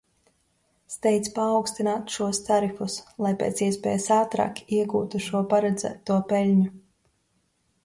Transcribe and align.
Steidz 0.93 1.27
paaugstināt 1.35 2.13
šos 2.15 2.39
tarifus, 2.47 2.95
lai 3.27 3.35
pēc 3.43 3.63
iespējas 3.67 4.09
ātrāk 4.17 4.63
iegūtu 4.79 5.23
šo 5.29 5.45
paredzēto 5.55 6.21
peļņu. 6.35 6.69